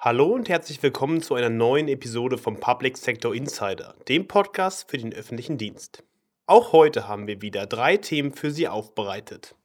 Hallo 0.00 0.26
und 0.26 0.48
herzlich 0.48 0.80
willkommen 0.80 1.22
zu 1.22 1.34
einer 1.34 1.50
neuen 1.50 1.88
Episode 1.88 2.38
vom 2.38 2.60
Public 2.60 2.96
Sector 2.96 3.34
Insider, 3.34 3.96
dem 4.06 4.28
Podcast 4.28 4.88
für 4.88 4.96
den 4.96 5.12
öffentlichen 5.12 5.58
Dienst. 5.58 6.04
Auch 6.46 6.70
heute 6.70 7.08
haben 7.08 7.26
wir 7.26 7.42
wieder 7.42 7.66
drei 7.66 7.96
Themen 7.96 8.30
für 8.30 8.52
Sie 8.52 8.68
aufbereitet. 8.68 9.56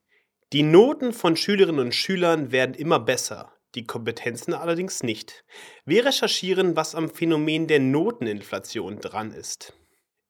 Die 0.51 0.63
Noten 0.63 1.13
von 1.13 1.35
Schülerinnen 1.35 1.79
und 1.79 1.93
Schülern 1.93 2.51
werden 2.51 2.73
immer 2.73 2.99
besser, 2.99 3.53
die 3.75 3.85
Kompetenzen 3.85 4.55
allerdings 4.55 5.03
nicht. 5.03 5.45
Wir 5.85 6.03
recherchieren, 6.03 6.75
was 6.75 6.95
am 6.95 7.11
Phänomen 7.11 7.67
der 7.67 7.79
Noteninflation 7.79 9.01
dran 9.01 9.29
ist. 9.29 9.75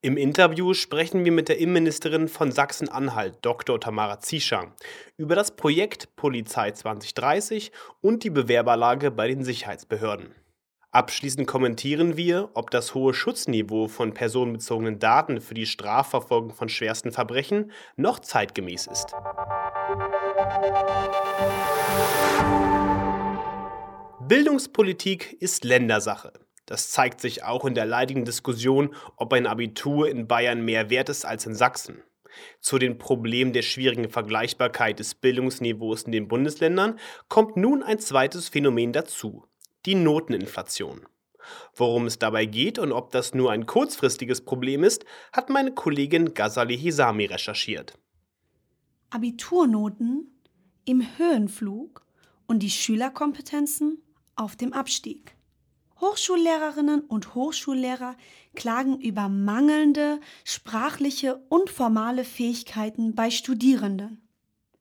Im 0.05 0.17
Interview 0.17 0.73
sprechen 0.73 1.23
wir 1.23 1.31
mit 1.31 1.47
der 1.47 1.59
Innenministerin 1.59 2.27
von 2.27 2.51
Sachsen-Anhalt, 2.51 3.37
Dr. 3.41 3.79
Tamara 3.79 4.19
Zieschang, 4.19 4.73
über 5.15 5.33
das 5.33 5.55
Projekt 5.55 6.17
Polizei 6.17 6.71
2030 6.71 7.71
und 8.01 8.25
die 8.25 8.29
Bewerberlage 8.29 9.11
bei 9.11 9.29
den 9.29 9.45
Sicherheitsbehörden. 9.45 10.35
Abschließend 10.91 11.47
kommentieren 11.47 12.17
wir, 12.17 12.49
ob 12.53 12.69
das 12.69 12.93
hohe 12.93 13.13
Schutzniveau 13.13 13.87
von 13.87 14.13
personenbezogenen 14.13 14.99
Daten 14.99 15.39
für 15.39 15.53
die 15.53 15.65
Strafverfolgung 15.65 16.53
von 16.53 16.67
schwersten 16.67 17.13
Verbrechen 17.13 17.71
noch 17.95 18.19
zeitgemäß 18.19 18.87
ist. 18.87 19.15
Bildungspolitik 24.27 25.37
ist 25.39 25.63
Ländersache. 25.63 26.42
Das 26.65 26.91
zeigt 26.91 27.19
sich 27.19 27.43
auch 27.43 27.65
in 27.65 27.75
der 27.75 27.85
leidigen 27.85 28.25
Diskussion, 28.25 28.95
ob 29.17 29.33
ein 29.33 29.47
Abitur 29.47 30.09
in 30.09 30.27
Bayern 30.27 30.63
mehr 30.63 30.89
wert 30.89 31.09
ist 31.09 31.25
als 31.25 31.45
in 31.45 31.55
Sachsen. 31.55 32.01
Zu 32.59 32.79
den 32.79 32.97
Problemen 32.97 33.53
der 33.53 33.61
schwierigen 33.61 34.09
Vergleichbarkeit 34.09 34.99
des 34.99 35.15
Bildungsniveaus 35.15 36.03
in 36.03 36.11
den 36.11 36.27
Bundesländern 36.27 36.99
kommt 37.27 37.57
nun 37.57 37.83
ein 37.83 37.99
zweites 37.99 38.49
Phänomen 38.49 38.93
dazu, 38.93 39.45
die 39.85 39.95
Noteninflation. 39.95 41.05
Worum 41.75 42.05
es 42.05 42.19
dabei 42.19 42.45
geht 42.45 42.79
und 42.79 42.91
ob 42.91 43.11
das 43.11 43.33
nur 43.33 43.51
ein 43.51 43.65
kurzfristiges 43.65 44.41
Problem 44.41 44.83
ist, 44.83 45.05
hat 45.33 45.49
meine 45.49 45.73
Kollegin 45.73 46.33
Ghazali 46.33 46.77
Hisami 46.77 47.25
recherchiert. 47.25 47.99
Abiturnoten 49.09 50.31
im 50.85 51.05
Höhenflug 51.17 52.05
und 52.47 52.59
die 52.59 52.69
Schülerkompetenzen 52.69 54.01
auf 54.35 54.55
dem 54.55 54.73
Abstieg. 54.73 55.35
Hochschullehrerinnen 56.03 56.99
und 56.99 57.33
Hochschullehrer 57.33 58.17
klagen 58.55 58.99
über 58.99 59.29
mangelnde 59.29 60.19
sprachliche 60.43 61.37
und 61.47 61.69
formale 61.69 62.25
Fähigkeiten 62.25 63.15
bei 63.15 63.31
Studierenden. 63.31 64.21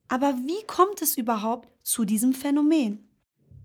Aber 0.09 0.35
wie 0.43 0.67
kommt 0.67 1.01
es 1.01 1.17
überhaupt 1.17 1.69
zu 1.81 2.03
diesem 2.03 2.33
Phänomen? 2.33 3.07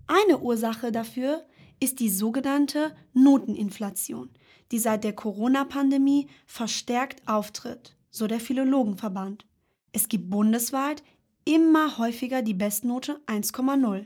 Eine 0.07 0.39
Ursache 0.39 0.93
dafür 0.93 1.45
ist 1.81 1.99
die 1.99 2.09
sogenannte 2.09 2.95
Noteninflation, 3.11 4.29
die 4.71 4.79
seit 4.79 5.03
der 5.03 5.13
Corona-Pandemie 5.13 6.27
verstärkt 6.45 7.27
auftritt, 7.27 7.97
so 8.09 8.27
der 8.27 8.39
Philologenverband. 8.39 9.45
Es 9.91 10.07
gibt 10.07 10.29
bundesweit 10.29 11.03
immer 11.43 11.97
häufiger 11.97 12.41
die 12.41 12.53
Bestnote 12.53 13.19
1,0. 13.27 14.05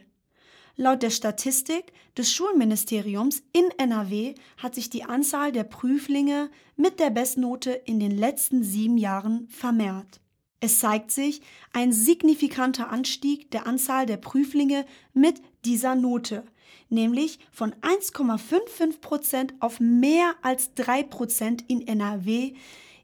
Laut 0.75 1.03
der 1.03 1.11
Statistik 1.11 1.93
des 2.17 2.31
Schulministeriums 2.31 3.43
in 3.53 3.69
NRW 3.77 4.33
hat 4.57 4.73
sich 4.73 4.89
die 4.89 5.03
Anzahl 5.03 5.51
der 5.51 5.65
Prüflinge 5.65 6.49
mit 6.75 6.99
der 6.99 7.11
Bestnote 7.11 7.71
in 7.71 7.99
den 7.99 8.17
letzten 8.17 8.63
sieben 8.63 8.97
Jahren 8.97 9.47
vermehrt. 9.49 10.19
Es 10.61 10.79
zeigt 10.79 11.11
sich 11.11 11.41
ein 11.73 11.91
signifikanter 11.91 12.89
Anstieg 12.89 13.51
der 13.51 13.67
Anzahl 13.67 14.07
der 14.07 14.17
Prüflinge 14.17 14.85
mit 15.13 15.41
dieser 15.63 15.93
Note, 15.93 16.43
nämlich 16.89 17.37
von 17.51 17.73
1,55 17.81 18.99
Prozent 18.99 19.53
auf 19.59 19.79
mehr 19.79 20.33
als 20.41 20.73
3 20.73 21.03
Prozent 21.03 21.65
in 21.67 21.87
NRW 21.87 22.53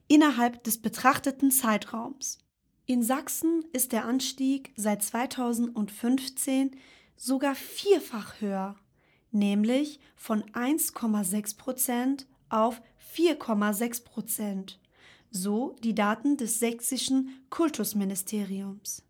innerhalb 0.07 0.63
des 0.63 0.81
betrachteten 0.81 1.51
Zeitraums. 1.51 2.39
In 2.87 3.03
Sachsen 3.03 3.63
ist 3.73 3.91
der 3.91 4.05
Anstieg 4.05 4.71
seit 4.75 5.03
2015 5.03 6.71
sogar 7.19 7.53
vierfach 7.53 8.39
höher, 8.39 8.75
nämlich 9.31 9.99
von 10.15 10.43
1,6 10.51 11.57
Prozent 11.57 12.27
auf 12.47 12.81
4,6 13.15 14.03
Prozent. 14.03 14.79
So 15.29 15.75
die 15.83 15.93
Daten 15.93 16.37
des 16.37 16.59
sächsischen 16.59 17.43
Kultusministeriums. 17.49 19.03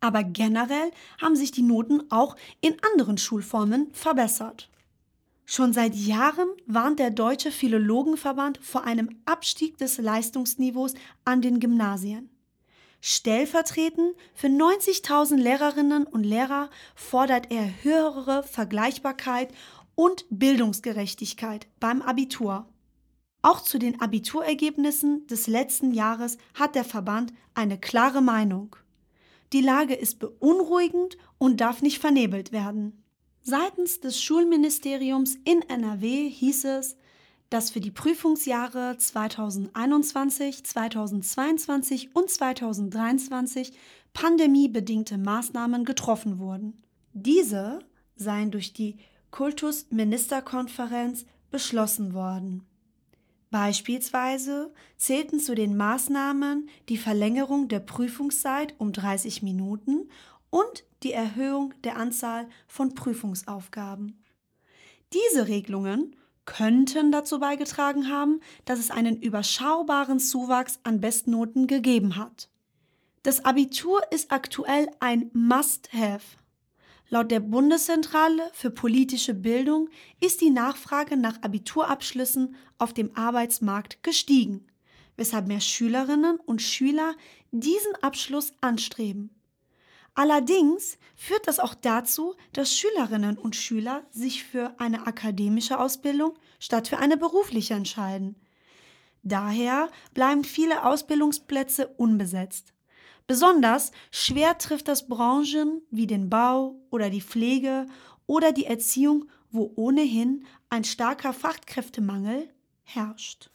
Aber 0.00 0.24
generell 0.24 0.90
haben 1.20 1.36
sich 1.36 1.52
die 1.52 1.62
Noten 1.62 2.10
auch 2.10 2.36
in 2.60 2.76
anderen 2.92 3.16
Schulformen 3.16 3.94
verbessert. 3.94 4.68
Schon 5.44 5.72
seit 5.72 5.94
Jahren 5.94 6.48
warnt 6.66 6.98
der 6.98 7.10
Deutsche 7.10 7.52
Philologenverband 7.52 8.58
vor 8.58 8.84
einem 8.84 9.20
Abstieg 9.24 9.78
des 9.78 9.98
Leistungsniveaus 9.98 10.94
an 11.24 11.40
den 11.40 11.60
Gymnasien. 11.60 12.31
Stellvertretend 13.04 14.14
für 14.32 14.46
90.000 14.46 15.34
Lehrerinnen 15.36 16.06
und 16.06 16.22
Lehrer 16.22 16.70
fordert 16.94 17.50
er 17.50 17.82
höhere 17.82 18.44
Vergleichbarkeit 18.44 19.52
und 19.96 20.24
Bildungsgerechtigkeit 20.30 21.66
beim 21.80 22.00
Abitur. 22.00 22.64
Auch 23.42 23.60
zu 23.60 23.80
den 23.80 24.00
Abiturergebnissen 24.00 25.26
des 25.26 25.48
letzten 25.48 25.90
Jahres 25.90 26.38
hat 26.54 26.76
der 26.76 26.84
Verband 26.84 27.32
eine 27.54 27.76
klare 27.76 28.22
Meinung. 28.22 28.76
Die 29.52 29.62
Lage 29.62 29.94
ist 29.94 30.20
beunruhigend 30.20 31.18
und 31.38 31.60
darf 31.60 31.82
nicht 31.82 31.98
vernebelt 31.98 32.52
werden. 32.52 33.02
Seitens 33.42 33.98
des 33.98 34.22
Schulministeriums 34.22 35.38
in 35.44 35.62
NRW 35.62 36.30
hieß 36.30 36.66
es, 36.66 36.96
dass 37.52 37.70
für 37.70 37.80
die 37.80 37.90
Prüfungsjahre 37.90 38.96
2021, 38.96 40.64
2022 40.64 42.16
und 42.16 42.30
2023 42.30 43.74
pandemiebedingte 44.14 45.18
Maßnahmen 45.18 45.84
getroffen 45.84 46.38
wurden. 46.38 46.82
Diese 47.12 47.80
seien 48.16 48.50
durch 48.50 48.72
die 48.72 48.96
Kultusministerkonferenz 49.32 51.26
beschlossen 51.50 52.14
worden. 52.14 52.64
Beispielsweise 53.50 54.72
zählten 54.96 55.38
zu 55.38 55.54
den 55.54 55.76
Maßnahmen 55.76 56.70
die 56.88 56.96
Verlängerung 56.96 57.68
der 57.68 57.80
Prüfungszeit 57.80 58.74
um 58.78 58.94
30 58.94 59.42
Minuten 59.42 60.08
und 60.48 60.84
die 61.02 61.12
Erhöhung 61.12 61.74
der 61.84 61.98
Anzahl 61.98 62.48
von 62.66 62.94
Prüfungsaufgaben. 62.94 64.22
Diese 65.12 65.48
Regelungen 65.48 66.16
könnten 66.44 67.12
dazu 67.12 67.38
beigetragen 67.38 68.08
haben, 68.08 68.40
dass 68.64 68.78
es 68.78 68.90
einen 68.90 69.20
überschaubaren 69.20 70.18
Zuwachs 70.18 70.80
an 70.82 71.00
Bestnoten 71.00 71.66
gegeben 71.66 72.16
hat. 72.16 72.48
Das 73.22 73.44
Abitur 73.44 74.00
ist 74.10 74.32
aktuell 74.32 74.88
ein 74.98 75.30
Must-Have. 75.32 76.38
Laut 77.08 77.30
der 77.30 77.40
Bundeszentrale 77.40 78.50
für 78.52 78.70
politische 78.70 79.34
Bildung 79.34 79.90
ist 80.20 80.40
die 80.40 80.50
Nachfrage 80.50 81.16
nach 81.16 81.42
Abiturabschlüssen 81.42 82.56
auf 82.78 82.94
dem 82.94 83.14
Arbeitsmarkt 83.16 84.02
gestiegen, 84.02 84.66
weshalb 85.16 85.46
mehr 85.46 85.60
Schülerinnen 85.60 86.40
und 86.40 86.62
Schüler 86.62 87.14
diesen 87.50 87.94
Abschluss 88.00 88.54
anstreben. 88.60 89.30
Allerdings 90.14 90.98
führt 91.16 91.48
das 91.48 91.58
auch 91.58 91.74
dazu, 91.74 92.34
dass 92.52 92.76
Schülerinnen 92.76 93.38
und 93.38 93.56
Schüler 93.56 94.04
sich 94.10 94.44
für 94.44 94.78
eine 94.78 95.06
akademische 95.06 95.78
Ausbildung 95.78 96.34
statt 96.58 96.88
für 96.88 96.98
eine 96.98 97.16
berufliche 97.16 97.74
entscheiden. 97.74 98.36
Daher 99.22 99.88
bleiben 100.12 100.44
viele 100.44 100.84
Ausbildungsplätze 100.84 101.86
unbesetzt. 101.96 102.74
Besonders 103.26 103.92
schwer 104.10 104.58
trifft 104.58 104.88
das 104.88 105.08
Branchen 105.08 105.80
wie 105.90 106.06
den 106.06 106.28
Bau 106.28 106.74
oder 106.90 107.08
die 107.08 107.22
Pflege 107.22 107.86
oder 108.26 108.52
die 108.52 108.66
Erziehung, 108.66 109.30
wo 109.50 109.72
ohnehin 109.76 110.44
ein 110.68 110.84
starker 110.84 111.32
Fachkräftemangel 111.32 112.48
herrscht. 112.82 113.50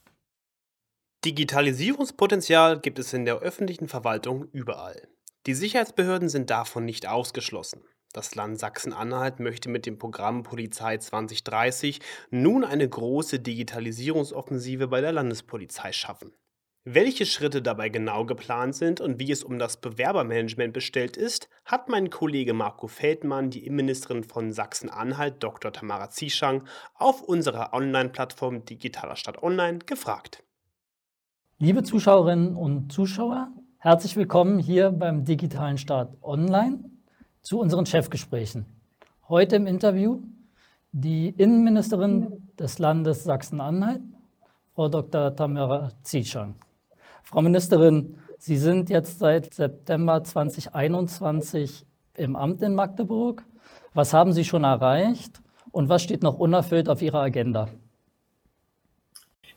Digitalisierungspotenzial 1.25 2.80
gibt 2.80 3.00
es 3.00 3.12
in 3.13 3.25
der 3.25 3.39
öffentlichen 3.39 3.88
Verwaltung 3.88 4.48
überall. 4.51 5.07
Die 5.48 5.54
Sicherheitsbehörden 5.54 6.28
sind 6.28 6.50
davon 6.50 6.84
nicht 6.84 7.08
ausgeschlossen. 7.08 7.82
Das 8.12 8.36
Land 8.36 8.60
Sachsen-Anhalt 8.60 9.40
möchte 9.40 9.70
mit 9.70 9.86
dem 9.86 9.98
Programm 9.98 10.44
Polizei 10.44 10.98
2030 10.98 12.02
nun 12.32 12.66
eine 12.66 12.88
große 12.88 13.40
Digitalisierungsoffensive 13.40 14.90
bei 14.90 15.00
der 15.00 15.14
Landespolizei 15.14 15.94
schaffen. 15.94 16.34
Welche 16.84 17.26
Schritte 17.26 17.62
dabei 17.62 17.88
genau 17.88 18.26
geplant 18.26 18.76
sind 18.76 19.00
und 19.00 19.20
wie 19.20 19.32
es 19.32 19.42
um 19.46 19.58
das 19.58 19.80
Bewerbermanagement 19.80 20.74
bestellt 20.74 21.16
ist, 21.16 21.48
hat 21.64 21.88
mein 21.88 22.10
Kollege 22.10 22.54
Marco 22.54 22.88
Feldmann, 22.88 23.50
die 23.50 23.66
Innenministerin 23.66 24.26
von 24.26 24.52
Sachsen-Anhalt, 24.52 25.42
Dr. 25.42 25.72
Tamara 25.72 26.10
Zieschang, 26.10 26.68
auf 26.94 27.22
unserer 27.22 27.74
Online-Plattform 27.74 28.66
Digitaler 28.66 29.16
Stadt 29.16 29.42
Online 29.44 29.80
gefragt. 29.80 30.44
Liebe 31.58 31.84
Zuschauerinnen 31.84 32.56
und 32.58 32.92
Zuschauer, 32.92 33.52
Herzlich 33.79 34.15
willkommen 34.15 34.57
hier 34.57 34.89
beim 34.89 35.24
Digitalen 35.24 35.77
Start 35.77 36.18
Online 36.24 36.79
zu 37.44 37.59
unseren 37.59 37.85
Chefgesprächen. 37.85 38.65
Heute 39.29 39.57
im 39.57 39.68
Interview 39.68 40.24
die 40.91 41.29
Innenministerin 41.29 42.50
des 42.57 42.79
Landes 42.79 43.24
Sachsen-Anhalt, 43.24 44.01
Frau 44.74 44.89
Dr. 44.89 45.35
Tamara 45.35 45.91
Zieschang. 46.01 46.56
Frau 47.21 47.44
Ministerin, 47.44 48.18
Sie 48.39 48.57
sind 48.57 48.89
jetzt 48.89 49.19
seit 49.19 49.53
September 49.53 50.24
2021 50.24 51.85
im 52.15 52.35
Amt 52.35 52.63
in 52.63 52.74
Magdeburg. 52.74 53.44
Was 53.94 54.12
haben 54.12 54.33
Sie 54.33 54.44
schon 54.44 54.63
erreicht 54.63 55.39
und 55.71 55.88
was 55.88 56.01
steht 56.01 56.24
noch 56.24 56.39
unerfüllt 56.39 56.89
auf 56.89 57.03
Ihrer 57.03 57.21
Agenda? 57.21 57.69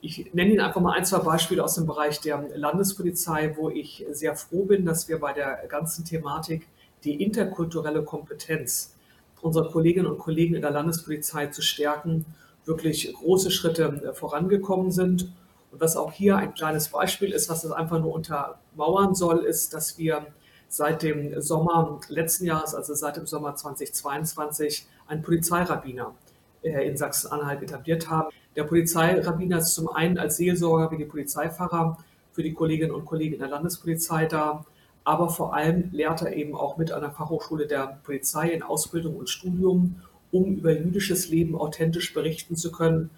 Ich 0.02 0.32
nenne 0.32 0.52
Ihnen 0.52 0.60
einfach 0.60 0.80
mal 0.80 0.96
ein, 0.96 1.04
zwei 1.04 1.18
Beispiele 1.18 1.62
aus 1.62 1.74
dem 1.74 1.86
Bereich 1.86 2.20
der 2.20 2.42
Landespolizei, 2.54 3.54
wo 3.56 3.68
ich 3.68 4.06
sehr 4.10 4.34
froh 4.34 4.64
bin, 4.64 4.86
dass 4.86 5.08
wir 5.08 5.20
bei 5.20 5.32
der 5.32 5.66
ganzen 5.68 6.04
Thematik 6.04 6.66
die 7.04 7.22
interkulturelle 7.22 8.02
Kompetenz 8.02 8.94
unserer 9.42 9.70
Kolleginnen 9.70 10.06
und 10.06 10.18
Kollegen 10.18 10.54
in 10.54 10.62
der 10.62 10.70
Landespolizei 10.70 11.46
zu 11.46 11.62
stärken, 11.62 12.26
wirklich 12.64 13.12
große 13.14 13.50
Schritte 13.50 13.84
äh, 13.84 14.14
vorangekommen 14.14 14.90
sind. 14.90 15.32
Und 15.72 15.80
was 15.80 15.96
auch 15.96 16.12
hier 16.12 16.36
ein 16.36 16.54
kleines 16.54 16.88
Beispiel 16.88 17.32
ist, 17.32 17.48
was 17.48 17.62
das 17.62 17.72
einfach 17.72 18.00
nur 18.00 18.12
untermauern 18.12 19.14
soll, 19.14 19.44
ist, 19.44 19.72
dass 19.72 19.98
wir 19.98 20.26
seit 20.68 21.02
dem 21.02 21.40
Sommer 21.40 22.00
letzten 22.08 22.44
Jahres, 22.44 22.74
also 22.74 22.94
seit 22.94 23.16
dem 23.16 23.26
Sommer 23.26 23.54
2022, 23.54 24.86
einen 25.08 25.22
Polizeirabbiner 25.22 26.12
äh, 26.12 26.29
in 26.62 26.96
Sachsen-Anhalt 26.96 27.62
etabliert 27.62 28.10
haben. 28.10 28.28
Der 28.56 28.64
Polizeirabbiner 28.64 29.58
ist 29.58 29.74
zum 29.74 29.88
einen 29.88 30.18
als 30.18 30.36
Seelsorger 30.36 30.90
wie 30.90 30.98
die 30.98 31.04
Polizeifahrer 31.04 31.98
für 32.32 32.42
die 32.42 32.52
Kolleginnen 32.52 32.92
und 32.92 33.06
Kollegen 33.06 33.34
in 33.34 33.40
der 33.40 33.48
Landespolizei 33.48 34.26
da, 34.26 34.64
aber 35.04 35.30
vor 35.30 35.54
allem 35.54 35.90
lehrt 35.92 36.22
er 36.22 36.34
eben 36.34 36.54
auch 36.54 36.76
mit 36.76 36.92
an 36.92 37.00
der 37.00 37.10
Fachhochschule 37.10 37.66
der 37.66 38.00
Polizei 38.04 38.50
in 38.50 38.62
Ausbildung 38.62 39.16
und 39.16 39.30
Studium, 39.30 39.96
um 40.30 40.56
über 40.56 40.72
jüdisches 40.72 41.28
Leben 41.28 41.56
authentisch 41.56 42.12
berichten 42.14 42.56
zu 42.56 42.70
können 42.70 43.10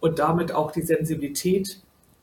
und 0.00 0.18
damit 0.18 0.52
auch 0.52 0.70
die 0.70 0.82
Sensibilität 0.82 1.82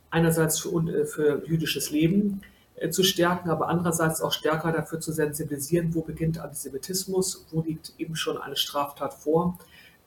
einerseits 0.10 0.60
für, 0.60 0.70
äh, 0.88 1.06
für 1.06 1.44
jüdisches 1.46 1.92
Leben 1.92 2.42
äh, 2.76 2.90
zu 2.90 3.04
stärken, 3.04 3.50
aber 3.50 3.70
andererseits 3.70 4.22
auch 4.22 4.32
stärker 4.32 4.72
dafür 4.72 5.00
zu 5.00 5.12
sensibilisieren, 5.12 5.94
wo 5.94 6.02
beginnt 6.02 6.40
Antisemitismus, 6.40 7.46
wo 7.52 7.62
liegt 7.62 7.94
eben 7.98 8.16
schon 8.16 8.38
eine 8.38 8.56
Straftat 8.56 9.14
vor, 9.14 9.58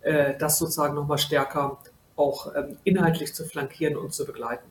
äh, 0.02 0.34
das 0.38 0.58
sozusagen 0.58 0.94
nochmal 0.94 1.18
stärker 1.18 1.78
auch 2.16 2.54
ähm, 2.54 2.76
inhaltlich 2.84 3.34
zu 3.34 3.44
flankieren 3.44 3.96
und 3.96 4.12
zu 4.12 4.24
begleiten. 4.26 4.68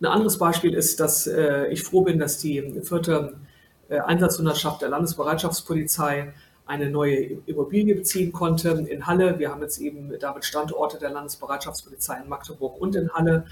Ein 0.00 0.06
anderes 0.06 0.38
Beispiel 0.38 0.74
ist, 0.74 1.00
dass 1.00 1.26
äh, 1.26 1.66
ich 1.68 1.82
froh 1.82 2.02
bin, 2.02 2.18
dass 2.18 2.38
die 2.38 2.80
vierte 2.82 3.36
äh, 3.88 3.98
Einsatzhundertschaft 3.98 4.82
der 4.82 4.88
Landesbereitschaftspolizei 4.88 6.32
eine 6.66 6.90
neue 6.90 7.16
Immobilie 7.46 7.94
beziehen 7.94 8.32
konnte 8.32 8.70
in 8.70 9.06
Halle. 9.06 9.38
Wir 9.38 9.50
haben 9.50 9.62
jetzt 9.62 9.78
eben 9.78 10.12
damit 10.18 10.44
Standorte 10.44 10.98
der 10.98 11.10
Landesbereitschaftspolizei 11.10 12.20
in 12.22 12.28
Magdeburg 12.28 12.80
und 12.80 12.96
in 12.96 13.10
Halle. 13.12 13.46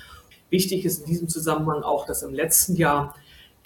Wichtig 0.50 0.85
ist 0.85 1.00
in 1.00 1.06
diesem 1.06 1.29
Zusammenhang 1.29 1.83
auch, 1.83 2.06
dass 2.06 2.23
im 2.23 2.33
letzten 2.33 2.77
Jahr 2.77 3.15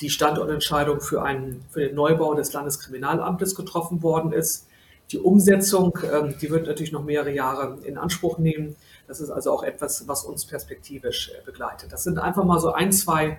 die 0.01 0.11
Standortentscheidung 0.11 1.01
für, 1.01 1.23
einen, 1.23 1.65
für 1.71 1.81
den 1.81 1.95
Neubau 1.95 2.35
des 2.35 2.53
Landeskriminalamtes 2.53 3.55
getroffen 3.55 4.03
worden 4.03 4.33
ist. 4.33 4.69
Die 5.13 5.19
Umsetzung, 5.19 5.99
ähm, 6.13 6.35
die 6.41 6.51
wird 6.51 6.67
natürlich 6.67 6.91
noch 6.91 7.05
mehrere 7.05 7.31
Jahre 7.33 7.79
in 7.85 7.97
Anspruch 7.97 8.39
nehmen. 8.39 8.75
Das 9.07 9.21
ist 9.21 9.31
also 9.31 9.53
auch 9.53 9.63
etwas, 9.63 10.09
was 10.09 10.25
uns 10.25 10.45
perspektivisch 10.45 11.31
äh, 11.31 11.45
begleitet. 11.45 11.93
Das 11.93 12.03
sind 12.03 12.19
einfach 12.19 12.45
mal 12.45 12.59
so 12.59 12.73
ein, 12.73 12.91
zwei 12.91 13.39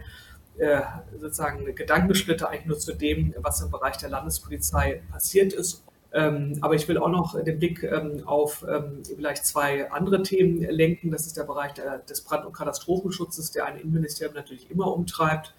äh, 0.58 0.82
sozusagen 1.20 1.76
Gedankensplitter 1.76 2.50
eigentlich 2.50 2.66
nur 2.68 2.80
zu 2.80 2.94
dem, 2.94 3.36
was 3.40 3.62
im 3.62 3.70
Bereich 3.70 3.98
der 3.98 4.10
Landespolizei 4.10 5.02
passiert 5.12 5.52
ist. 5.52 5.84
Ähm, 6.14 6.58
aber 6.62 6.76
ich 6.76 6.88
will 6.88 6.98
auch 6.98 7.10
noch 7.10 7.38
den 7.44 7.60
Blick 7.60 7.84
ähm, 7.84 8.26
auf 8.26 8.66
vielleicht 9.04 9.46
zwei 9.46 9.92
andere 9.92 10.24
Themen 10.24 10.62
lenken. 10.62 11.12
Das 11.12 11.28
ist 11.28 11.36
der 11.36 11.44
Bereich 11.44 11.74
des 12.10 12.22
Brand- 12.22 12.46
und 12.46 12.54
Katastrophenschutzes, 12.54 13.52
der 13.52 13.66
ein 13.66 13.78
Innenministerium 13.78 14.36
natürlich 14.36 14.72
immer 14.72 14.94
umtreibt. 14.94 15.54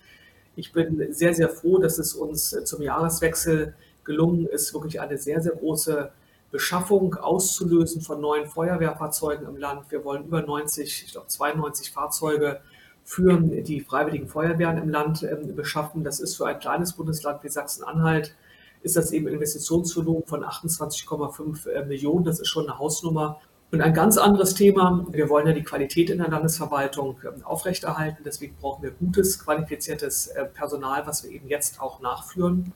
Ich 0.58 0.72
bin 0.72 1.12
sehr, 1.12 1.34
sehr 1.34 1.48
froh, 1.48 1.78
dass 1.78 1.98
es 1.98 2.14
uns 2.14 2.52
äh, 2.52 2.64
zum 2.64 2.82
Jahreswechsel 2.82 3.74
gelungen 4.08 4.46
ist, 4.46 4.74
wirklich 4.74 5.00
eine 5.00 5.18
sehr, 5.18 5.40
sehr 5.40 5.52
große 5.52 6.10
Beschaffung 6.50 7.14
auszulösen 7.14 8.00
von 8.00 8.20
neuen 8.20 8.46
Feuerwehrfahrzeugen 8.46 9.46
im 9.46 9.56
Land. 9.56 9.90
Wir 9.90 10.04
wollen 10.04 10.24
über 10.24 10.42
90, 10.42 11.04
ich 11.06 11.12
glaube 11.12 11.28
92 11.28 11.92
Fahrzeuge 11.92 12.60
für 13.04 13.38
die 13.38 13.80
freiwilligen 13.80 14.28
Feuerwehren 14.28 14.78
im 14.78 14.88
Land 14.88 15.22
ähm, 15.22 15.54
beschaffen. 15.54 16.04
Das 16.04 16.20
ist 16.20 16.36
für 16.36 16.46
ein 16.46 16.58
kleines 16.58 16.94
Bundesland 16.94 17.44
wie 17.44 17.48
Sachsen-Anhalt, 17.48 18.34
ist 18.82 18.96
das 18.96 19.12
eben 19.12 19.28
Investitionsvolumen 19.28 20.24
von 20.24 20.42
28,5 20.42 21.68
äh, 21.68 21.84
Millionen. 21.84 22.24
Das 22.24 22.40
ist 22.40 22.48
schon 22.48 22.68
eine 22.68 22.78
Hausnummer. 22.78 23.40
Und 23.70 23.82
ein 23.82 23.92
ganz 23.92 24.16
anderes 24.16 24.54
Thema, 24.54 25.06
wir 25.10 25.28
wollen 25.28 25.46
ja 25.46 25.52
die 25.52 25.62
Qualität 25.62 26.08
in 26.08 26.18
der 26.18 26.28
Landesverwaltung 26.28 27.18
ähm, 27.24 27.44
aufrechterhalten. 27.44 28.22
Deswegen 28.24 28.56
brauchen 28.60 28.82
wir 28.82 28.92
gutes, 28.92 29.38
qualifiziertes 29.38 30.28
äh, 30.28 30.46
Personal, 30.46 31.06
was 31.06 31.24
wir 31.24 31.30
eben 31.30 31.48
jetzt 31.48 31.80
auch 31.80 32.00
nachführen. 32.00 32.72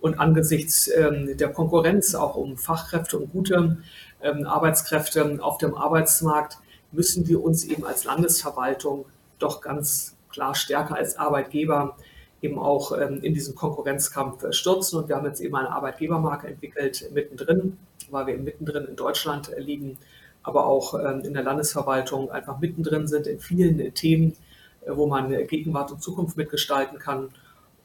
Und 0.00 0.18
angesichts 0.20 0.88
ähm, 0.88 1.36
der 1.36 1.52
Konkurrenz 1.52 2.14
auch 2.14 2.36
um 2.36 2.56
Fachkräfte 2.56 3.18
und 3.18 3.32
gute 3.32 3.78
ähm, 4.22 4.46
Arbeitskräfte 4.46 5.38
auf 5.40 5.58
dem 5.58 5.74
Arbeitsmarkt 5.74 6.58
müssen 6.92 7.26
wir 7.28 7.42
uns 7.42 7.64
eben 7.64 7.84
als 7.84 8.04
Landesverwaltung 8.04 9.06
doch 9.38 9.60
ganz 9.60 10.16
klar 10.30 10.54
stärker 10.54 10.96
als 10.96 11.18
Arbeitgeber 11.18 11.96
eben 12.42 12.58
auch 12.58 12.92
ähm, 12.92 13.20
in 13.22 13.34
diesen 13.34 13.54
Konkurrenzkampf 13.54 14.44
stürzen. 14.52 14.98
Und 14.98 15.08
wir 15.08 15.16
haben 15.16 15.26
jetzt 15.26 15.40
eben 15.40 15.56
eine 15.56 15.70
Arbeitgebermarke 15.70 16.48
entwickelt 16.48 17.10
mittendrin, 17.12 17.78
weil 18.10 18.26
wir 18.26 18.34
eben 18.34 18.44
mittendrin 18.44 18.84
in 18.84 18.96
Deutschland 18.96 19.50
liegen, 19.56 19.98
aber 20.42 20.66
auch 20.66 20.94
ähm, 20.94 21.22
in 21.22 21.34
der 21.34 21.42
Landesverwaltung 21.42 22.30
einfach 22.30 22.58
mittendrin 22.58 23.06
sind 23.08 23.26
in 23.26 23.40
vielen 23.40 23.94
Themen, 23.94 24.36
äh, 24.84 24.90
wo 24.94 25.06
man 25.06 25.30
Gegenwart 25.46 25.90
und 25.90 26.02
Zukunft 26.02 26.36
mitgestalten 26.36 26.98
kann. 26.98 27.30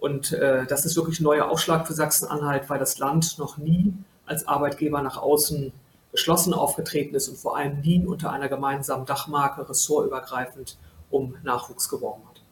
Und 0.02 0.34
äh, 0.34 0.66
das 0.66 0.84
ist 0.84 0.96
wirklich 0.96 1.20
ein 1.20 1.26
neuer 1.26 1.48
Aufschlag 1.52 1.86
für 1.86 1.94
Sachsen-Anhalt, 1.94 2.72
weil 2.72 2.80
das 2.80 2.98
Land 2.98 3.38
noch 3.38 3.58
nie 3.58 3.94
als 4.26 4.48
Arbeitgeber 4.48 5.04
nach 5.04 5.18
außen 5.18 5.72
geschlossen 6.12 6.56
aufgetreten 6.56 7.14
ist 7.14 7.30
und 7.30 7.38
vor 7.38 7.56
allem 7.56 7.82
nie 7.82 8.04
unter 8.04 8.32
einer 8.32 8.50
gemeinsamen 8.50 9.06
Dachmarke 9.06 9.70
ressortübergreifend 9.70 10.80
um 11.12 11.36
Nachwuchs 11.44 11.88
geworben 11.88 12.24
hat. 12.28 12.44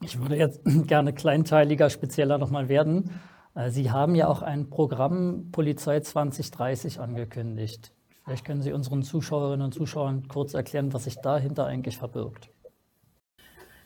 Ich 0.00 0.18
würde 0.18 0.36
jetzt 0.36 0.62
gerne 0.86 1.12
kleinteiliger, 1.12 1.90
spezieller 1.90 2.38
nochmal 2.38 2.70
werden. 2.70 3.10
Äh, 3.54 3.68
Sie 3.68 3.90
haben 3.90 4.14
ja 4.14 4.26
auch 4.28 4.40
ein 4.40 4.70
Programm 4.70 5.50
Polizei 5.52 6.00
2030 6.00 6.98
angekündigt. 6.98 7.92
Vielleicht 8.24 8.46
können 8.46 8.62
Sie 8.62 8.72
unseren 8.72 9.02
Zuschauerinnen 9.02 9.66
und 9.66 9.74
Zuschauern 9.74 10.28
kurz 10.28 10.54
erklären, 10.54 10.94
was 10.94 11.04
sich 11.04 11.16
dahinter 11.16 11.66
eigentlich 11.66 11.98
verbirgt. 11.98 12.48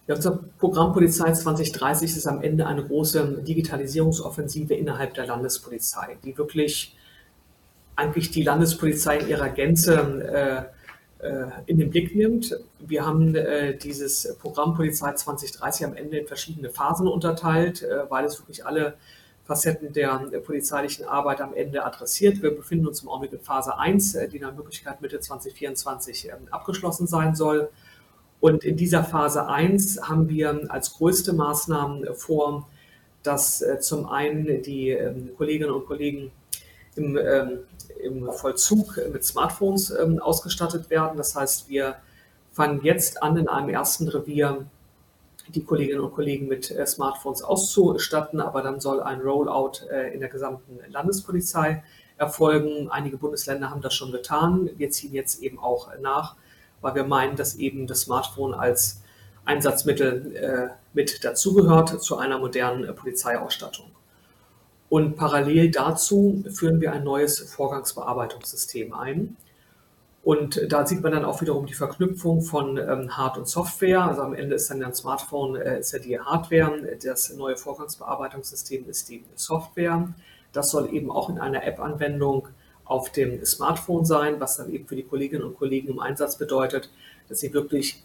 Ja, 0.08 0.16
unser 0.16 0.40
Programm 0.58 0.92
Polizei 0.92 1.32
2030 1.32 2.16
ist 2.16 2.26
am 2.26 2.42
Ende 2.42 2.66
eine 2.66 2.84
große 2.84 3.42
Digitalisierungsoffensive 3.42 4.74
innerhalb 4.74 5.14
der 5.14 5.26
Landespolizei, 5.26 6.18
die 6.24 6.36
wirklich 6.36 6.96
eigentlich 7.94 8.30
die 8.32 8.42
Landespolizei 8.42 9.18
in 9.18 9.28
ihrer 9.28 9.48
Gänze 9.50 10.72
äh, 11.22 11.26
äh, 11.26 11.46
in 11.66 11.78
den 11.78 11.90
Blick 11.90 12.16
nimmt. 12.16 12.56
Wir 12.80 13.06
haben 13.06 13.36
äh, 13.36 13.76
dieses 13.76 14.36
Programm 14.40 14.74
Polizei 14.74 15.12
2030 15.12 15.86
am 15.86 15.94
Ende 15.94 16.18
in 16.18 16.26
verschiedene 16.26 16.70
Phasen 16.70 17.06
unterteilt, 17.06 17.82
äh, 17.82 18.10
weil 18.10 18.24
es 18.24 18.40
wirklich 18.40 18.66
alle 18.66 18.94
Facetten 19.44 19.92
der, 19.92 20.18
der, 20.32 20.40
polizeilichen 20.40 21.04
Arbeit 21.04 21.40
am 21.40 21.54
Ende 21.54 21.84
adressiert. 21.84 22.42
Wir 22.42 22.50
befinden 22.56 22.86
uns 22.88 23.02
im 23.02 23.08
Augenblick 23.08 23.32
in 23.32 23.40
Phase 23.40 23.78
1, 23.78 24.16
äh, 24.16 24.28
die 24.28 24.40
nach 24.40 24.54
Möglichkeit 24.54 25.00
Mitte 25.00 25.20
2024 25.20 26.28
ähm, 26.28 26.48
abgeschlossen 26.50 27.06
sein 27.06 27.36
soll. 27.36 27.68
Und 28.42 28.64
in 28.64 28.76
dieser 28.76 29.04
Phase 29.04 29.46
1 29.46 30.02
haben 30.02 30.28
wir 30.28 30.64
als 30.66 30.94
größte 30.94 31.32
Maßnahmen 31.32 32.12
vor, 32.16 32.68
dass 33.22 33.62
äh, 33.62 33.78
zum 33.78 34.08
einen 34.08 34.62
die 34.62 34.88
ähm, 34.88 35.30
Kolleginnen 35.36 35.70
und 35.70 35.86
Kollegen 35.86 36.32
im, 36.96 37.16
ähm, 37.16 37.60
im 38.02 38.32
Vollzug 38.32 38.98
mit 39.12 39.24
Smartphones 39.24 39.90
ähm, 39.90 40.18
ausgestattet 40.18 40.90
werden. 40.90 41.16
Das 41.16 41.36
heißt, 41.36 41.68
wir 41.68 41.94
fangen 42.50 42.80
jetzt 42.82 43.22
an, 43.22 43.36
in 43.36 43.46
einem 43.46 43.68
ersten 43.68 44.08
Revier 44.08 44.66
die 45.46 45.62
Kolleginnen 45.62 46.00
und 46.00 46.12
Kollegen 46.12 46.48
mit 46.48 46.72
äh, 46.72 46.84
Smartphones 46.84 47.44
auszustatten, 47.44 48.40
aber 48.40 48.62
dann 48.62 48.80
soll 48.80 49.04
ein 49.04 49.20
Rollout 49.20 49.86
äh, 49.88 50.12
in 50.12 50.18
der 50.18 50.28
gesamten 50.28 50.80
Landespolizei 50.90 51.84
erfolgen. 52.16 52.90
Einige 52.90 53.18
Bundesländer 53.18 53.70
haben 53.70 53.82
das 53.82 53.94
schon 53.94 54.10
getan. 54.10 54.68
Wir 54.78 54.90
ziehen 54.90 55.12
jetzt 55.12 55.40
eben 55.44 55.60
auch 55.60 55.90
nach 56.00 56.34
weil 56.82 56.94
wir 56.94 57.04
meinen, 57.04 57.36
dass 57.36 57.54
eben 57.54 57.86
das 57.86 58.02
Smartphone 58.02 58.52
als 58.52 59.00
Einsatzmittel 59.44 60.36
äh, 60.36 60.68
mit 60.92 61.24
dazugehört 61.24 62.02
zu 62.02 62.18
einer 62.18 62.38
modernen 62.38 62.84
äh, 62.84 62.92
Polizeiausstattung. 62.92 63.86
Und 64.88 65.16
parallel 65.16 65.70
dazu 65.70 66.44
führen 66.52 66.80
wir 66.82 66.92
ein 66.92 67.02
neues 67.02 67.38
Vorgangsbearbeitungssystem 67.38 68.92
ein. 68.92 69.36
Und 70.22 70.60
da 70.70 70.86
sieht 70.86 71.02
man 71.02 71.12
dann 71.12 71.24
auch 71.24 71.40
wiederum 71.40 71.66
die 71.66 71.74
Verknüpfung 71.74 72.42
von 72.42 72.76
ähm, 72.76 73.16
Hard- 73.16 73.38
und 73.38 73.48
Software. 73.48 74.02
Also 74.02 74.22
am 74.22 74.34
Ende 74.34 74.54
ist 74.54 74.70
dann 74.70 74.82
ein 74.82 74.94
Smartphone 74.94 75.56
äh, 75.56 75.80
ist 75.80 75.92
ja 75.92 75.98
die 75.98 76.20
Hardware, 76.20 76.96
das 77.02 77.32
neue 77.34 77.56
Vorgangsbearbeitungssystem 77.56 78.88
ist 78.88 79.08
die 79.08 79.24
Software. 79.34 80.08
Das 80.52 80.70
soll 80.70 80.92
eben 80.94 81.10
auch 81.10 81.28
in 81.28 81.38
einer 81.38 81.64
App-Anwendung 81.64 82.48
auf 82.84 83.10
dem 83.10 83.44
Smartphone 83.44 84.04
sein, 84.04 84.40
was 84.40 84.56
dann 84.56 84.72
eben 84.72 84.86
für 84.86 84.96
die 84.96 85.04
Kolleginnen 85.04 85.44
und 85.44 85.56
Kollegen 85.56 85.88
im 85.88 86.00
Einsatz 86.00 86.36
bedeutet, 86.36 86.90
dass 87.28 87.40
sie 87.40 87.52
wirklich 87.52 88.02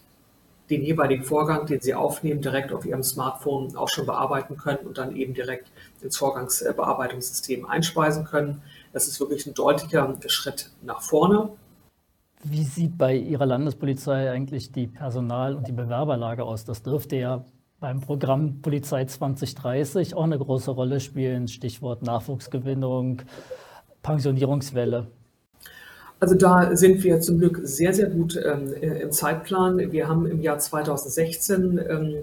den 0.69 0.83
jeweiligen 0.83 1.23
Vorgang, 1.23 1.65
den 1.65 1.79
Sie 1.79 1.93
aufnehmen, 1.93 2.41
direkt 2.41 2.73
auf 2.73 2.85
Ihrem 2.85 3.03
Smartphone 3.03 3.75
auch 3.77 3.87
schon 3.89 4.05
bearbeiten 4.05 4.57
können 4.57 4.85
und 4.85 4.97
dann 4.97 5.15
eben 5.15 5.33
direkt 5.33 5.71
ins 6.01 6.17
Vorgangsbearbeitungssystem 6.17 7.65
einspeisen 7.65 8.25
können. 8.25 8.61
Das 8.91 9.07
ist 9.07 9.19
wirklich 9.19 9.45
ein 9.47 9.53
deutlicher 9.53 10.13
Schritt 10.27 10.71
nach 10.81 11.01
vorne. 11.01 11.49
Wie 12.43 12.63
sieht 12.63 12.97
bei 12.97 13.15
Ihrer 13.15 13.45
Landespolizei 13.45 14.29
eigentlich 14.29 14.71
die 14.71 14.87
Personal- 14.87 15.55
und 15.55 15.67
die 15.67 15.71
Bewerberlage 15.71 16.43
aus? 16.43 16.65
Das 16.65 16.83
dürfte 16.83 17.15
ja 17.15 17.45
beim 17.79 18.01
Programm 18.01 18.61
Polizei 18.61 19.05
2030 19.05 20.15
auch 20.15 20.23
eine 20.23 20.37
große 20.37 20.71
Rolle 20.71 20.99
spielen. 20.99 21.47
Stichwort 21.47 22.03
Nachwuchsgewinnung, 22.03 23.21
Pensionierungswelle. 24.07 25.07
Also 26.19 26.33
da 26.33 26.75
sind 26.75 27.03
wir 27.03 27.19
zum 27.19 27.37
Glück 27.39 27.59
sehr, 27.63 27.93
sehr 27.93 28.09
gut 28.09 28.39
ähm, 28.43 28.73
äh, 28.73 29.01
im 29.01 29.11
Zeitplan. 29.11 29.91
Wir 29.91 30.07
haben 30.07 30.25
im 30.25 30.41
Jahr 30.41 30.57
2016 30.57 31.77
ähm, 31.77 32.15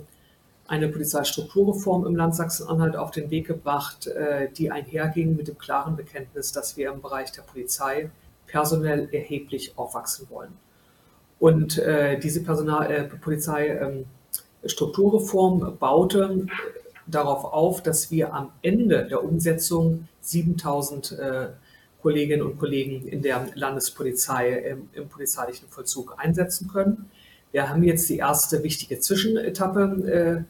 eine 0.67 0.88
Polizeistrukturreform 0.88 2.07
im 2.07 2.17
Land 2.17 2.35
Sachsen-Anhalt 2.35 2.97
auf 2.97 3.11
den 3.11 3.31
Weg 3.31 3.47
gebracht, 3.47 4.07
äh, 4.07 4.49
die 4.57 4.71
einherging 4.71 5.37
mit 5.37 5.49
dem 5.49 5.59
klaren 5.59 5.95
Bekenntnis, 5.95 6.53
dass 6.53 6.79
wir 6.79 6.91
im 6.91 7.03
Bereich 7.03 7.33
der 7.33 7.43
Polizei 7.43 8.09
personell 8.47 9.11
erheblich 9.12 9.75
aufwachsen 9.76 10.26
wollen. 10.31 10.55
Und 11.38 11.76
äh, 11.79 12.19
diese 12.19 12.43
Personal 12.43 12.91
äh, 12.91 13.05
Polizeistrukturreform 13.05 15.62
ähm, 15.62 15.76
baute 15.79 16.47
darauf 17.07 17.45
auf, 17.45 17.83
dass 17.83 18.11
wir 18.11 18.33
am 18.33 18.53
Ende 18.62 19.07
der 19.07 19.23
Umsetzung 19.23 20.09
7000 20.23 21.12
äh, 21.12 21.49
Kolleginnen 22.05 22.43
und 22.43 22.59
Kollegen 22.59 23.09
in 23.09 23.23
der 23.23 23.49
Landespolizei 23.55 24.53
im, 24.53 24.91
im 24.93 25.09
polizeilichen 25.09 25.69
Vollzug 25.71 26.17
einsetzen 26.19 26.69
können. 26.69 27.09
Wir 27.51 27.71
haben 27.71 27.83
jetzt 27.83 28.11
die 28.11 28.19
erste 28.19 28.63
wichtige 28.63 29.01
Zwischenetappe 29.01 30.45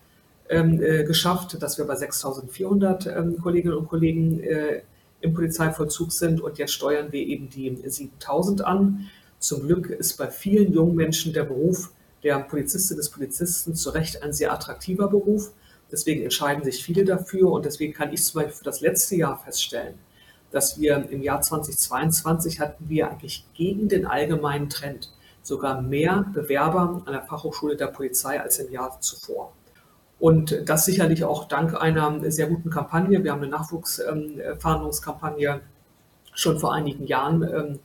äh, 0.51 0.53
ähm, 0.53 0.83
äh, 0.83 1.05
geschafft, 1.05 1.63
dass 1.63 1.79
wir 1.79 1.85
bei 1.85 1.95
6.400 1.95 3.09
ähm, 3.09 3.41
Kolleginnen 3.41 3.77
und 3.77 3.87
Kollegen 3.87 4.41
äh, 4.41 4.83
im 5.21 5.33
Polizeivollzug 5.33 6.11
sind 6.11 6.41
und 6.41 6.59
jetzt 6.59 6.73
steuern 6.73 7.13
wir 7.13 7.25
eben 7.25 7.49
die 7.49 7.71
7.000 7.71 8.63
an. 8.63 9.09
Zum 9.39 9.69
Glück 9.69 9.91
ist 9.91 10.17
bei 10.19 10.33
vielen 10.33 10.73
jungen 10.73 10.97
Menschen 10.97 11.33
der 11.33 11.45
Beruf 11.45 11.93
der 12.25 12.41
Polizistin 12.41 12.97
des 12.97 13.11
Polizisten 13.11 13.77
zu 13.77 13.91
Recht 13.91 14.25
ein 14.25 14.33
sehr 14.33 14.53
attraktiver 14.53 15.07
Beruf. 15.07 15.53
Deswegen 15.93 16.25
entscheiden 16.25 16.65
sich 16.65 16.83
viele 16.83 17.05
dafür 17.05 17.53
und 17.53 17.65
deswegen 17.65 17.93
kann 17.93 18.13
ich 18.13 18.25
zum 18.25 18.41
Beispiel 18.41 18.57
für 18.57 18.65
das 18.65 18.81
letzte 18.81 19.15
Jahr 19.15 19.39
feststellen, 19.39 19.95
dass 20.55 20.79
wir 20.79 21.11
im 21.11 21.21
Jahr 21.21 21.43
2022 21.43 22.61
hatten 22.61 22.89
wir 22.89 23.11
eigentlich 23.11 23.45
gegen 23.55 23.89
den 23.89 24.07
allgemeinen 24.07 24.69
Trend 24.69 25.11
sogar 25.43 25.83
mehr 25.83 26.27
Bewerber 26.33 27.03
an 27.05 27.13
der 27.13 27.23
Fachhochschule 27.23 27.75
der 27.77 27.89
Polizei 27.89 28.41
als 28.41 28.61
im 28.61 28.71
Jahr 28.73 29.01
zuvor. 29.01 29.53
Und 30.21 30.63
das 30.67 30.85
sicherlich 30.85 31.25
auch 31.25 31.49
dank 31.49 31.75
einer 31.75 32.21
sehr 32.31 32.47
guten 32.47 32.71
Kampagne. 32.71 33.25
Wir 33.25 33.33
haben 33.33 33.43
eine 33.43 33.51
Nachwuchsfahndungskampagne 33.51 35.61
schon 36.35 36.61
vor 36.61 36.73
einigen 36.73 37.05
Jahren 37.05 37.43
ähm, 37.43 37.81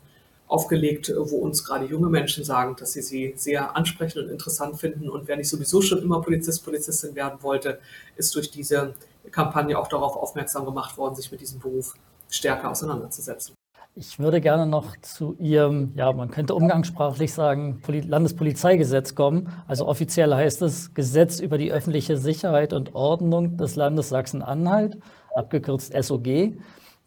aufgelegt, 0.47 1.11
wo 1.17 1.37
uns 1.37 1.65
gerade 1.65 1.85
junge 1.85 2.09
Menschen 2.09 2.43
sagen, 2.43 2.75
dass 2.79 2.91
sie 2.93 3.01
sie 3.01 3.33
sehr 3.35 3.75
ansprechend 3.75 4.25
und 4.25 4.29
interessant 4.29 4.79
finden. 4.79 5.09
Und 5.09 5.27
wer 5.27 5.37
nicht 5.37 5.49
sowieso 5.49 5.81
schon 5.81 6.03
immer 6.03 6.21
Polizist, 6.21 6.63
Polizistin 6.63 7.15
werden 7.15 7.41
wollte, 7.41 7.79
ist 8.15 8.35
durch 8.35 8.51
diese 8.51 8.93
Kampagne 9.31 9.75
auch 9.77 9.87
darauf 9.87 10.15
aufmerksam 10.15 10.65
gemacht 10.65 10.99
worden, 10.99 11.15
sich 11.15 11.31
mit 11.31 11.41
diesem 11.41 11.59
Beruf 11.59 11.95
stärker 12.29 12.71
auseinanderzusetzen. 12.71 13.55
Ich 13.95 14.19
würde 14.19 14.39
gerne 14.39 14.65
noch 14.65 14.95
zu 15.01 15.35
Ihrem, 15.39 15.91
ja, 15.95 16.13
man 16.13 16.29
könnte 16.31 16.55
umgangssprachlich 16.55 17.33
sagen, 17.33 17.81
Landespolizeigesetz 17.85 19.15
kommen. 19.15 19.49
Also 19.67 19.87
offiziell 19.87 20.33
heißt 20.33 20.61
es 20.61 20.93
Gesetz 20.93 21.39
über 21.39 21.57
die 21.57 21.71
öffentliche 21.71 22.15
Sicherheit 22.15 22.71
und 22.71 22.95
Ordnung 22.95 23.57
des 23.57 23.75
Landes 23.75 24.09
Sachsen-Anhalt, 24.09 24.99
abgekürzt 25.35 25.93
SOG. 26.01 26.53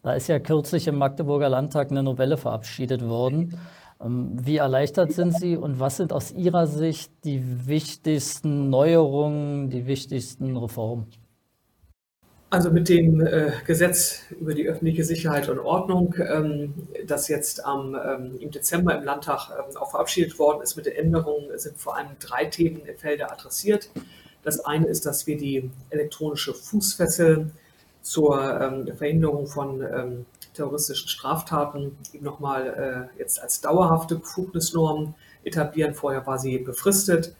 Da 0.03 0.13
ist 0.13 0.27
ja 0.27 0.37
kürzlich 0.39 0.87
im 0.87 0.97
Magdeburger 0.97 1.49
Landtag 1.49 1.89
eine 1.89 2.03
Novelle 2.03 2.37
verabschiedet 2.37 3.07
worden. 3.07 3.57
Ähm, 4.03 4.31
wie 4.33 4.57
erleichtert 4.57 5.13
sind 5.13 5.33
Sie 5.33 5.55
und 5.55 5.79
was 5.79 5.97
sind 5.97 6.11
aus 6.11 6.31
Ihrer 6.31 6.67
Sicht 6.67 7.11
die 7.23 7.67
wichtigsten 7.67 8.69
Neuerungen, 8.69 9.69
die 9.69 9.87
wichtigsten 9.87 10.57
Reformen? 10.57 11.07
Also 12.53 12.69
mit 12.69 12.87
dem 12.87 13.19
äh, 13.19 13.51
Gesetz 13.65 14.25
über 14.39 14.53
die 14.53 14.67
öffentliche 14.67 15.03
Sicherheit 15.03 15.49
und 15.49 15.57
Ordnung, 15.57 16.13
ähm, 16.19 16.75
das 17.07 17.27
jetzt 17.27 17.65
am, 17.65 17.95
ähm, 17.95 18.37
im 18.39 18.51
Dezember 18.51 18.95
im 18.95 19.03
Landtag 19.03 19.49
ähm, 19.49 19.75
auch 19.75 19.89
verabschiedet 19.89 20.37
worden 20.37 20.61
ist, 20.61 20.75
mit 20.75 20.85
den 20.85 20.93
Änderungen 20.93 21.47
sind 21.57 21.79
vor 21.79 21.97
allem 21.97 22.09
drei 22.19 22.45
Themenfelder 22.45 23.31
adressiert. 23.31 23.89
Das 24.43 24.59
eine 24.59 24.85
ist, 24.85 25.07
dass 25.07 25.25
wir 25.25 25.35
die 25.35 25.71
elektronische 25.89 26.53
Fußfessel 26.53 27.49
zur 28.03 28.61
ähm, 28.61 28.95
Verhinderung 28.95 29.47
von 29.47 29.81
ähm, 29.81 30.25
terroristischen 30.53 31.07
Straftaten 31.07 31.97
eben 32.13 32.23
nochmal 32.23 33.09
äh, 33.17 33.19
jetzt 33.19 33.41
als 33.41 33.61
dauerhafte 33.61 34.17
Befugnisnorm 34.17 35.15
etablieren. 35.43 35.95
Vorher 35.95 36.27
war 36.27 36.37
sie 36.37 36.59
befristet. 36.59 37.35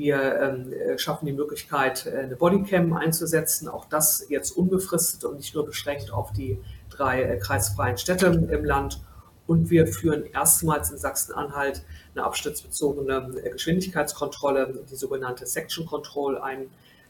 Wir 0.00 0.40
ähm, 0.40 0.72
äh, 0.72 0.98
schaffen 0.98 1.26
die 1.26 1.34
Möglichkeit, 1.34 2.06
äh, 2.06 2.20
eine 2.20 2.34
Bodycam 2.34 2.94
einzusetzen. 2.94 3.68
Auch 3.68 3.84
das 3.84 4.24
jetzt 4.30 4.52
unbefristet 4.52 5.26
und 5.26 5.36
nicht 5.36 5.54
nur 5.54 5.66
beschränkt 5.66 6.10
auf 6.10 6.32
die 6.32 6.58
drei 6.88 7.22
äh, 7.22 7.36
kreisfreien 7.36 7.98
Städte 7.98 8.28
im 8.28 8.64
Land. 8.64 9.02
Und 9.46 9.68
wir 9.68 9.86
führen 9.86 10.24
erstmals 10.24 10.90
in 10.90 10.96
Sachsen-Anhalt 10.96 11.82
eine 12.14 12.24
absturzbezogene 12.24 13.42
Geschwindigkeitskontrolle, 13.52 14.84
die 14.90 14.96
sogenannte 14.96 15.44
Section 15.44 15.84
Control 15.84 16.38
ein. 16.38 16.68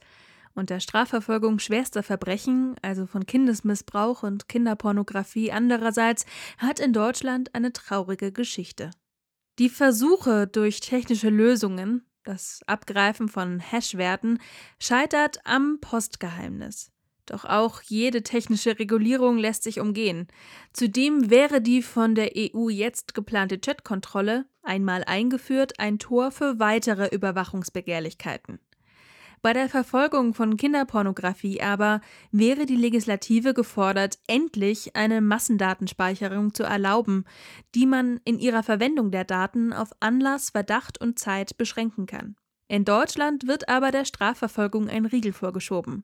und 0.53 0.69
der 0.69 0.79
Strafverfolgung 0.79 1.57
schwerster 1.57 2.03
Verbrechen, 2.03 2.75
also 2.83 3.07
von 3.07 3.25
Kindesmissbrauch 3.25 4.21
und 4.21 4.47
Kinderpornografie 4.47 5.51
andererseits, 5.51 6.27
hat 6.59 6.79
in 6.79 6.93
Deutschland 6.93 7.55
eine 7.55 7.73
traurige 7.73 8.31
Geschichte. 8.31 8.91
Die 9.57 9.69
Versuche 9.69 10.45
durch 10.45 10.81
technische 10.81 11.29
Lösungen, 11.29 12.05
das 12.23 12.61
Abgreifen 12.67 13.27
von 13.27 13.59
Hashwerten 13.59 14.39
scheitert 14.79 15.39
am 15.45 15.79
Postgeheimnis. 15.81 16.91
Doch 17.25 17.45
auch 17.45 17.81
jede 17.81 18.23
technische 18.23 18.77
Regulierung 18.79 19.37
lässt 19.37 19.63
sich 19.63 19.79
umgehen. 19.79 20.27
Zudem 20.73 21.29
wäre 21.29 21.61
die 21.61 21.81
von 21.81 22.15
der 22.15 22.31
EU 22.35 22.69
jetzt 22.69 23.13
geplante 23.13 23.59
Chatkontrolle, 23.59 24.45
einmal 24.63 25.03
eingeführt, 25.05 25.79
ein 25.79 25.99
Tor 25.99 26.31
für 26.31 26.59
weitere 26.59 27.07
Überwachungsbegehrlichkeiten. 27.07 28.59
Bei 29.43 29.53
der 29.53 29.69
Verfolgung 29.69 30.35
von 30.35 30.55
Kinderpornografie 30.55 31.61
aber 31.61 32.01
wäre 32.31 32.67
die 32.67 32.75
Legislative 32.75 33.55
gefordert, 33.55 34.19
endlich 34.27 34.95
eine 34.95 35.19
Massendatenspeicherung 35.19 36.53
zu 36.53 36.61
erlauben, 36.61 37.25
die 37.73 37.87
man 37.87 38.19
in 38.23 38.37
ihrer 38.37 38.61
Verwendung 38.61 39.09
der 39.09 39.23
Daten 39.23 39.73
auf 39.73 39.89
Anlass, 39.99 40.51
Verdacht 40.51 41.01
und 41.01 41.17
Zeit 41.17 41.57
beschränken 41.57 42.05
kann. 42.05 42.35
In 42.67 42.85
Deutschland 42.85 43.47
wird 43.47 43.67
aber 43.67 43.89
der 43.89 44.05
Strafverfolgung 44.05 44.87
ein 44.87 45.07
Riegel 45.07 45.33
vorgeschoben. 45.33 46.03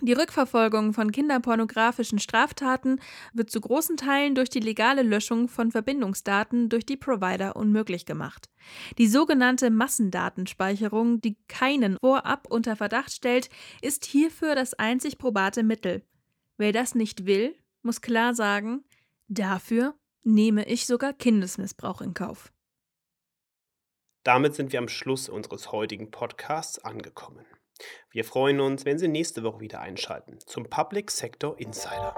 Die 0.00 0.12
Rückverfolgung 0.12 0.92
von 0.92 1.12
kinderpornografischen 1.12 2.18
Straftaten 2.18 3.00
wird 3.32 3.50
zu 3.50 3.60
großen 3.60 3.96
Teilen 3.96 4.34
durch 4.34 4.50
die 4.50 4.60
legale 4.60 5.02
Löschung 5.02 5.48
von 5.48 5.70
Verbindungsdaten 5.70 6.68
durch 6.68 6.86
die 6.86 6.96
Provider 6.96 7.56
unmöglich 7.56 8.06
gemacht. 8.06 8.48
Die 8.98 9.08
sogenannte 9.08 9.70
Massendatenspeicherung, 9.70 11.20
die 11.20 11.36
keinen 11.48 11.96
vorab 12.00 12.46
unter 12.48 12.76
Verdacht 12.76 13.12
stellt, 13.12 13.50
ist 13.82 14.04
hierfür 14.04 14.54
das 14.54 14.74
einzig 14.74 15.18
probate 15.18 15.62
Mittel. 15.62 16.02
Wer 16.56 16.72
das 16.72 16.94
nicht 16.94 17.26
will, 17.26 17.54
muss 17.82 18.00
klar 18.00 18.34
sagen, 18.34 18.84
dafür 19.28 19.94
nehme 20.22 20.66
ich 20.66 20.86
sogar 20.86 21.12
Kindesmissbrauch 21.12 22.00
in 22.00 22.14
Kauf. 22.14 22.52
Damit 24.24 24.54
sind 24.54 24.72
wir 24.72 24.78
am 24.78 24.88
Schluss 24.88 25.28
unseres 25.28 25.72
heutigen 25.72 26.10
Podcasts 26.10 26.78
angekommen. 26.78 27.46
Wir 28.10 28.24
freuen 28.24 28.60
uns, 28.60 28.84
wenn 28.84 28.98
Sie 28.98 29.08
nächste 29.08 29.42
Woche 29.42 29.60
wieder 29.60 29.80
einschalten 29.80 30.38
zum 30.46 30.68
Public 30.68 31.10
Sector 31.10 31.58
Insider. 31.58 32.14